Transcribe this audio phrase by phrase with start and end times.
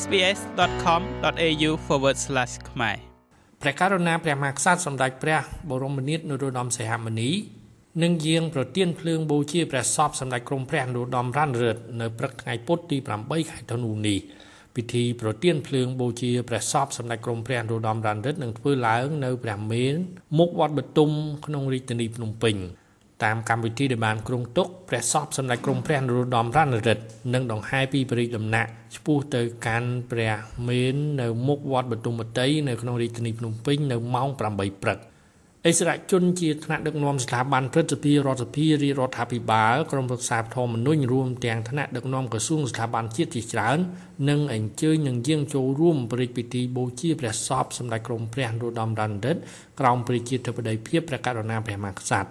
[0.00, 1.70] sbs.com.au/
[2.70, 2.96] ខ្មែរ
[3.62, 7.30] ព្រះករុណាព្រះមហាក្សត្រសម្ដេចព្រះបរមនាថនរោត្តមសីហមុនី
[8.02, 14.18] និងយាងប្រទានភ្លើងបូជាព្រះសពសម្ដេចក្រមព្រះនរោត្តមរណរដ្ឋនៅព្រឹកថ្ងៃពុធទី8ខែធ្នូនេះ
[14.74, 19.94] ពិធីប្រទានភ្លើងបូជាព្រះសពសម្ដេចក្រមព្រះនរោត្តមរណរដ្ឋនឹងធ្វើឡើងនៅព្រះមេន
[20.38, 21.10] មុខវត្តបទុម
[21.46, 22.56] ក្នុងរាជធានីភ្នំពេញ
[23.24, 27.02] តាមកម្មវិធីដែលបានគ្រងទុកព្រះសពសម្ដេចក្រមព្រះនរោត្តមរណរដ្ឋ
[27.34, 30.34] និងដង្ហែពីបរិយាដំណាក់ឆ្ពោះទៅកាន់ព្រះ
[30.68, 35.00] មេននៅមុខវត្តបទុមវតីនៅក្នុងរាជធានីភ្នំពេញនៅម៉ោង8ព្រឹក
[35.66, 43.78] អិសរាជជនជាថ្នាក់ដឹកនាំស្ថាប័នព្រឹទ្ធសភារដ្ឋសភារាជរដ្ឋាភិបាលក្រមរក្សាធម្មនុញ្ញរួមទាំងថ្នាក់ដឹកនាំក្រសួងស្ថាប័នជាតិជាច្រើន
[44.28, 49.38] និងអញ្ជើញនឹងយាងចូលរួមព្រះរាជពិធីបូជាព្រះសពសម្ដេចក្រមព្រះនរោត្តមរណរដ្ឋ
[49.80, 52.30] ក្រោមព្រះជាធិបតីភាពព្រះករុណាព្រះមហាក្សត្រ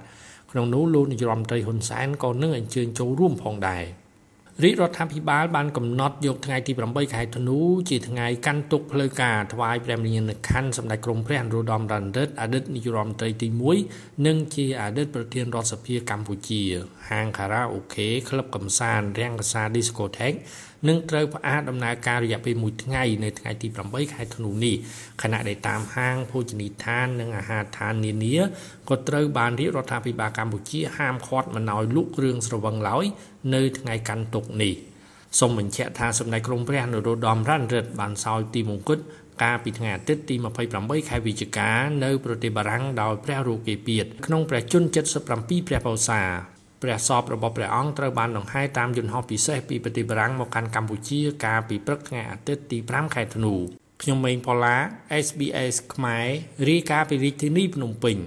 [0.52, 3.84] ក្នុងនោះលោកនាយរដ្ឋមន្ត្រីហ៊ុនសែនក៏នឹងអញ្ជើញចូលរួមផងដែរ
[4.64, 7.60] រាជរដ្ឋាភិបាលបានកំណត់យកថ្ងៃទី8ខែធ្នូ
[7.90, 13.48] ជាថ្ងៃកាន់ទុកផ្លូវការថ្វាយព្រះមញ្ញាណក្ខន្ធសម្ដេចក្រមព្រះនរោត្តមរណរដ្ឋអតីតនាយករដ្ឋមន្ត្រីទី
[13.88, 16.62] 1និងជាអតីតប្រធានរដ្ឋសភាកម្ពុជា
[17.10, 20.40] ហាងខារ៉ាអូខេក្លឹបកំសាន្តរាំងកសា Discotheque
[20.88, 24.76] នឹងត្រូវផ្អាកដំណើរការរយៈពេល1ថ្ងៃនៅថ្ងៃទី8ខែធ្នូនេះ
[25.22, 28.38] ខណៈដែលតាមហាងភោជនីយដ្ឋាននិងអាហារដ្ឋាននានា
[28.90, 33.06] ក៏ត្រូវបានរាជរដ្ឋាភិបាលកម្ពុជាហាមឃាត់មិនឲ្យលក់គ្រឿងស្រវឹងឡើយ
[33.54, 34.74] នៅថ្ងៃកាន់ទុក្ខនេះ
[35.40, 39.00] សូមបញ្ជាក់ថាសម្ដេចក្រមព្រះនរោត្តមរណរដ្ឋបានសោយទីមង្គត
[39.44, 40.36] កាលពីថ្ងៃអាទិត្យទី
[40.74, 41.70] 28ខែវិច្ឆិកា
[42.04, 44.88] នៅប្រទេសបារាំងដោយព្រះរោគេពៀតក្នុងព្រះជន្ម
[45.28, 53.54] 77ព្រះពោធិ៍ព្រះសពរបស់ព្រះអង្គត្រូវបានដង្ហែតាមយន្តហោះពិសេសពីប្រទេសបារាំងមកកាន់កម្ពុជាកាលពីព្រឹកថ្ងៃអាទិត្យទី5ខែធ្នូ
[54.02, 54.76] ខ្ញុំម៉េងផល្លា
[55.26, 56.28] SBS ខ្មែរ
[56.70, 58.18] រាយការណ៍ពីរាជធានីភ្នំពេញ